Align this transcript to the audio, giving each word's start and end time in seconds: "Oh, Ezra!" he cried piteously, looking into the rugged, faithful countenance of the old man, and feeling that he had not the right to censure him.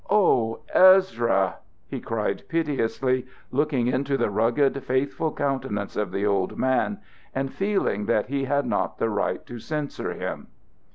"Oh, 0.09 0.61
Ezra!" 0.73 1.57
he 1.87 1.99
cried 2.01 2.41
piteously, 2.49 3.27
looking 3.51 3.85
into 3.85 4.17
the 4.17 4.31
rugged, 4.31 4.83
faithful 4.83 5.31
countenance 5.31 5.95
of 5.95 6.11
the 6.11 6.25
old 6.25 6.57
man, 6.57 6.97
and 7.35 7.53
feeling 7.53 8.07
that 8.07 8.25
he 8.25 8.45
had 8.45 8.65
not 8.65 8.97
the 8.97 9.11
right 9.11 9.45
to 9.45 9.59
censure 9.59 10.13
him. 10.15 10.47